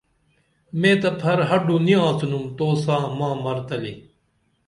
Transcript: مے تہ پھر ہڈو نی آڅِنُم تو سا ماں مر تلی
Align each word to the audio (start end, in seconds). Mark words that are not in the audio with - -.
مے 0.79 0.91
تہ 1.01 1.09
پھر 1.19 1.37
ہڈو 1.49 1.75
نی 1.85 1.93
آڅِنُم 2.07 2.45
تو 2.57 2.67
سا 2.83 2.95
ماں 3.17 3.35
مر 3.43 3.57
تلی 3.67 3.93